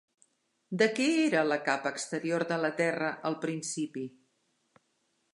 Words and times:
De 0.81 0.85
què 0.99 1.05
era 1.25 1.43
la 1.49 1.57
capa 1.67 1.91
exterior 1.95 2.45
de 2.51 2.57
la 2.63 2.71
terra 2.79 3.11
al 3.31 3.37
principi? 3.43 4.07